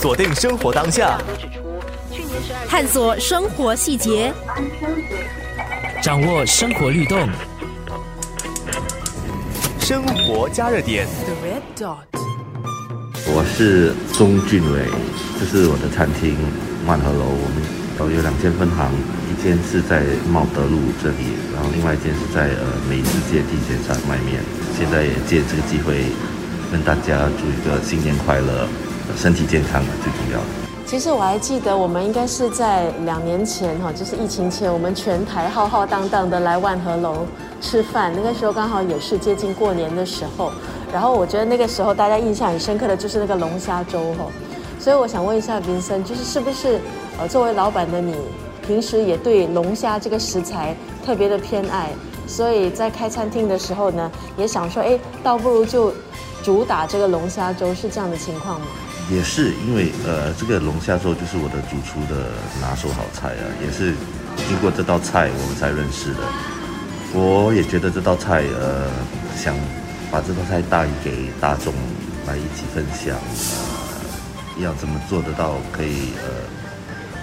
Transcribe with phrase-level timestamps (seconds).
[0.00, 1.18] 锁定生活当下，
[2.66, 4.32] 探索生活细节，
[6.02, 7.28] 掌握生活律动，
[9.78, 11.06] 生活加热点。
[13.26, 14.88] 我是钟俊伟，
[15.38, 16.34] 这是我的餐厅
[16.86, 17.62] 万和楼，我们
[17.98, 18.90] 都有两间分行，
[19.28, 24.40] 一间是在茂德路这里，然后另外一间是在呃美食街地铁站外面。
[24.78, 26.06] 现在也借这个机会
[26.72, 28.66] 跟大家祝一个新年快乐，
[29.16, 30.46] 身体健康嘛最重要的。
[30.86, 37.24] 其实我还记得，我们应该是在两年前哈，就是疫情前，我们全台浩浩荡荡的来万和楼
[37.60, 40.50] 吃饭，那个时候刚好也是接近过年的时候。
[40.92, 44.26] 然后我觉得那个时候大家印象很深刻的就是那个龙虾粥哈，
[44.80, 46.80] 所以我想问一下林森，就是是不是
[47.20, 48.16] 呃作为老板的你，
[48.66, 50.74] 平时也对龙虾这个食材
[51.06, 51.90] 特别的偏爱，
[52.26, 55.94] 所以在开餐厅的时候呢，也想说，哎，倒不如就
[56.42, 58.66] 主打这个龙虾粥，是这样的情况吗？
[59.10, 62.30] 也是因为呃这个龙虾粥就是我的主厨的
[62.60, 63.94] 拿手好菜啊，也是
[64.48, 66.20] 经过这道菜我们才认识的。
[67.12, 68.88] 我也觉得这道菜呃
[69.36, 69.54] 想。
[70.12, 71.72] 把这道菜带给大众
[72.26, 75.54] 来一起分享，呃，要怎么做得到？
[75.70, 76.26] 可以呃，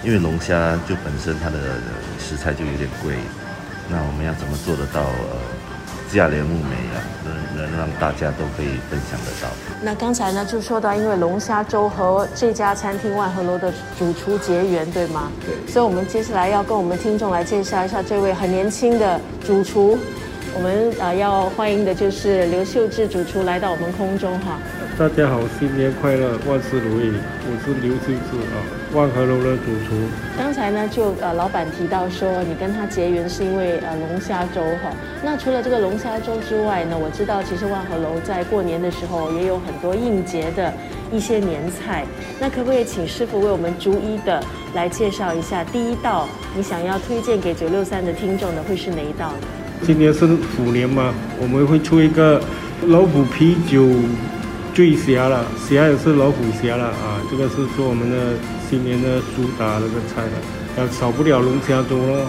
[0.02, 1.76] 因为龙虾就本身它的
[2.18, 3.12] 食材就有点贵，
[3.90, 5.02] 那我们要怎么做得到？
[5.02, 5.36] 呃，
[6.12, 9.48] 价廉物美啊，能能让大家都可以分享得到。
[9.82, 15.30] 那刚才呢就说到，因为龙虾粥和这家餐厅万和楼的主厨结缘，对吗？
[15.44, 15.72] 对。
[15.72, 19.98] 所以我们接下来要跟我们听众来介绍一下这位很年轻的主厨。
[20.54, 24.58] 我们啊要欢迎的就是刘秀智主厨来到我们空中哈。
[24.98, 27.12] 大家好，新年快乐，万事如意。
[27.46, 28.58] 我是刘秀智啊，
[28.92, 29.94] 万和楼的主厨。
[30.36, 34.90] 刚才呢就呃老板提到说你跟他结缘是因为呃龙虾粥哈。
[35.22, 40.72] 那除了这个龙虾粥之外呢，我知道其实万和楼在过年的时候也有很多应节的
[41.12, 42.04] 一些年菜。
[42.40, 44.42] 那可不可以请师傅为我们逐一的
[44.74, 45.62] 来介绍一下？
[45.62, 49.46] 第一道你想要推荐给九六三的听众的会是哪一道呢？
[49.84, 52.40] 今年是虎年嘛，我们会出一个
[52.88, 53.86] 老虎啤酒
[54.74, 57.18] 醉虾了，虾也是老虎虾了啊！
[57.30, 58.34] 这个是做我们的
[58.68, 62.26] 新年的主打那个菜了，啊，少不了龙虾粥咯。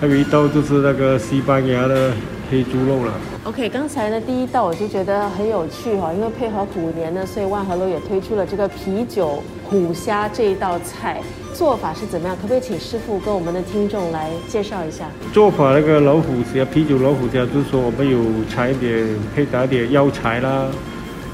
[0.00, 2.12] 还有一道就是那个西班牙的
[2.50, 3.12] 黑猪肉了。
[3.44, 11.22] OK，刚才呢第一道我就觉得很有趣哈，因为配合虎年呢，所以万和楼也推出了这个啤酒虎虾这一道菜。
[11.56, 12.36] 做法是怎么样？
[12.36, 15.06] 可不可以请师傅跟我们的听众来介绍一下？
[15.32, 20.66] 做法那个老虎虾啤酒老虎虾，就是说我们有采一点配打点药材啦，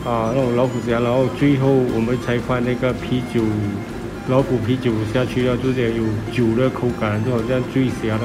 [0.05, 3.43] 啊那种老虎虾，然后最后我们才放那个啤酒
[4.29, 8.25] 老虎啤酒下去，要有点有酒的口感，就好像醉虾的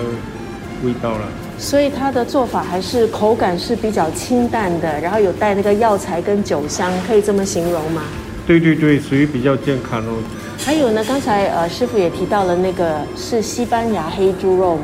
[0.86, 1.28] 味道了。
[1.58, 8.04] 所以它的做法还是口感是比较清淡的，然后有带那个药材跟酒香，可以这么形容吗？
[8.46, 10.22] 对对对，属于比较健康哦。
[10.60, 14.78] 还有呢，刚才呃师傅也提到了那个是西班牙黑猪肉，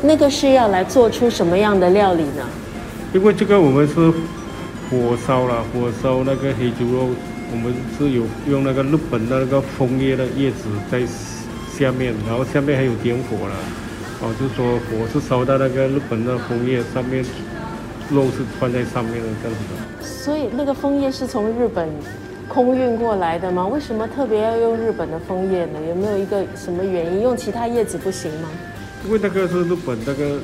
[0.00, 2.42] 那个是要来做出什么样的料理呢？
[3.12, 3.94] 因为这个我们是
[4.90, 7.10] 火烧了，火烧那个黑猪肉，
[7.52, 11.02] 我们是有用那个日本的那个枫叶的叶子在
[11.76, 13.54] 下面，然后下面还有点火了，
[14.22, 17.22] 哦，就是说火是烧到那个日本的枫叶上面，
[18.10, 20.06] 肉是放在上面的这样子的。
[20.06, 21.86] 所以那个枫叶是从日本。
[22.48, 23.66] 空运过来的吗？
[23.66, 25.78] 为什么特别要用日本的枫叶呢？
[25.88, 27.22] 有没有一个什么原因？
[27.22, 28.48] 用其他叶子不行吗？
[29.04, 30.38] 因为那个是日本那个，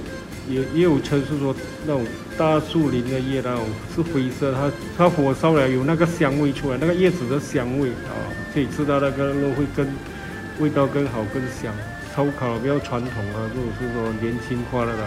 [0.48, 1.54] 也也有称是说
[1.86, 2.04] 那种
[2.36, 8.12] 大树林的叶那种是灰色，它它火烧了有那个香味出来，那个叶子的香味啊，
[8.52, 9.86] 可以吃到那个肉会更
[10.58, 11.72] 味道更好更香。
[12.16, 15.04] 烧烤比较传统啊，如果是说年轻化的啦。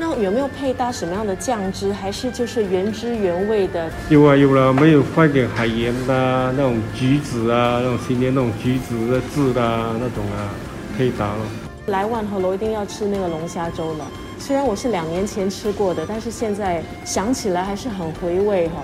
[0.00, 1.92] 那有没有配搭什么样的酱汁？
[1.92, 3.90] 还是就是原汁原味的？
[4.08, 10.54] 有啊有了，没有放点海盐呐，那种橘子啊，那种新年那种橘子的汁啊，那种啊，
[10.96, 11.40] 配搭了。
[11.86, 14.06] 来万和楼一定要吃那个龙虾粥了。
[14.38, 18.74] 虽然我是两年前吃过的，但是现在想起来还是很回味哈。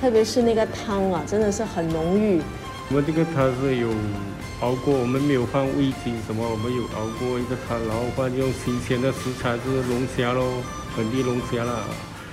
[0.00, 2.42] 特别是那个汤啊，真的是很浓郁。
[2.88, 3.88] 我们这个汤是有。
[4.60, 10.62] 熬过，我们没有放味精什么，我们有熬过一个汤，然后放用新鲜的食材，就是龙虾喽，
[10.96, 11.84] 本地龙虾啦，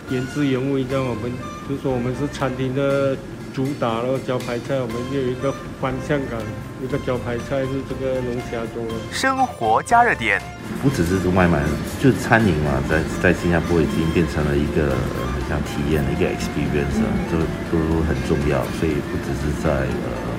[0.09, 1.03] 原汁原味这样。
[1.03, 1.33] 我们
[1.67, 3.17] 就说我们是餐厅的
[3.51, 5.51] 主打咯，招牌菜，我们就有一个
[5.81, 6.39] 方向感，
[6.79, 8.79] 一个招牌菜是这个龙虾粥。
[9.11, 10.39] 生活加热点，
[10.81, 11.59] 不只是外卖，
[11.99, 14.95] 就是餐饮嘛，在在新加坡已经变成了一个
[15.35, 17.35] 很像体验的一个 experience，都
[17.73, 20.30] 都很重要，所以不只是在呃。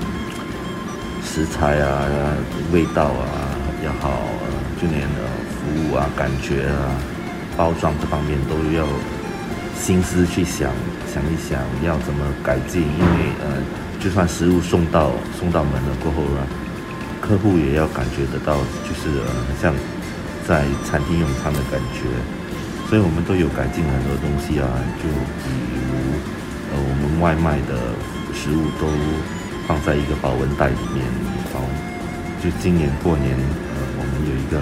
[1.34, 2.04] 食材啊，
[2.74, 3.24] 味道啊
[3.82, 4.20] 要好，
[4.76, 6.92] 就连的服务啊、感觉啊、
[7.56, 8.84] 包装这方面都要
[9.74, 10.70] 心思去想，
[11.10, 13.48] 想一想要怎么改进，因为呃，
[13.98, 16.46] 就算食物送到送到门了过后呢，
[17.18, 19.72] 客户也要感觉得到，就是呃像
[20.46, 22.04] 在餐厅用餐的感觉，
[22.90, 24.68] 所以我们都有改进很多东西啊，
[25.02, 26.12] 就比如
[26.72, 27.96] 呃我们外卖的
[28.34, 28.86] 食物都
[29.66, 31.04] 放在一个保温袋里面，
[31.52, 31.60] 保
[32.42, 34.60] 就今年过年呃我们有一个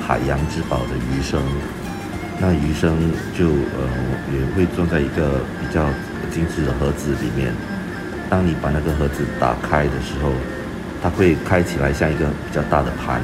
[0.00, 1.42] 海洋之宝的鱼生。
[2.40, 2.98] 那鱼生
[3.38, 3.86] 就呃
[4.32, 5.86] 也会装在一个比较
[6.32, 7.54] 精致的盒子里面。
[8.28, 10.32] 当你把那个盒子打开的时候，
[11.02, 13.20] 它会开起来像一个比较大的盘。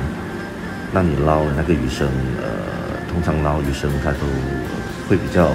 [0.93, 2.07] 那你捞那个鱼生，
[2.41, 2.49] 呃，
[3.11, 4.27] 通常捞鱼生它都
[5.09, 5.51] 会比较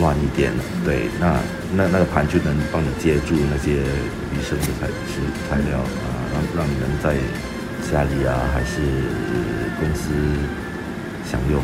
[0.00, 0.50] 乱一点。
[0.84, 1.38] 对，那
[1.76, 7.14] 那那个盘就能帮你接住那些鱼生的材质材料啊，让让你能在
[7.92, 8.80] 家里啊还是
[9.78, 10.10] 公司
[11.30, 11.62] 享用。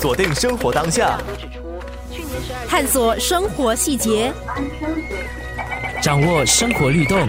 [0.00, 1.20] 锁定生活当下，
[2.68, 4.32] 探索生活细节，
[6.02, 7.28] 掌握生活律动，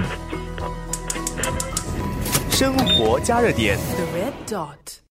[2.50, 3.78] 生活加热点。
[3.78, 5.01] The red dot.